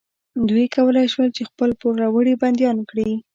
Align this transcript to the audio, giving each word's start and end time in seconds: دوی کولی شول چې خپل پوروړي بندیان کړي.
دوی 0.49 0.65
کولی 0.75 1.05
شول 1.13 1.29
چې 1.37 1.43
خپل 1.49 1.69
پوروړي 1.79 2.33
بندیان 2.41 2.77
کړي. 2.89 3.09